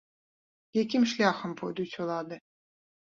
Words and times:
Якім 0.83 1.03
шляхам 1.11 1.53
пойдуць 1.59 1.99
улады? 2.07 2.35